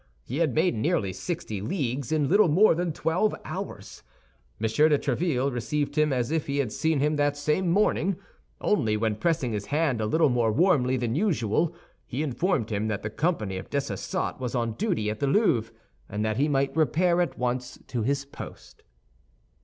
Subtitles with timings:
[0.23, 4.01] He had made nearly sixty leagues in little more than twelve hours.
[4.59, 4.63] M.
[4.67, 8.15] de Tréville received him as if he had seen him that same morning;
[8.59, 11.75] only, when pressing his hand a little more warmly than usual,
[12.07, 15.71] he informed him that the company of Dessessart was on duty at the Louvre,
[16.09, 18.81] and that he might repair at once to his post.